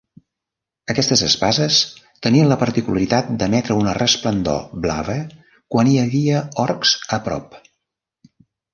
Aquestes 0.93 1.21
espases 1.27 1.77
tenien 2.27 2.49
la 2.53 2.57
particularitat 2.63 3.29
d'emetre 3.43 3.79
una 3.83 3.95
resplendor 3.99 4.67
blava 4.89 5.21
quan 5.77 5.93
hi 5.93 5.97
havia 6.09 6.45
orcs 6.69 6.99
a 7.21 7.25
prop. 7.31 7.65